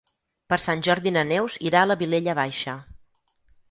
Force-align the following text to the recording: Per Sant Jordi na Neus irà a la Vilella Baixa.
Per 0.53 0.57
Sant 0.63 0.81
Jordi 0.87 1.13
na 1.19 1.25
Neus 1.33 1.59
irà 1.71 1.85
a 1.87 1.93
la 1.93 2.01
Vilella 2.03 2.39
Baixa. 2.45 2.79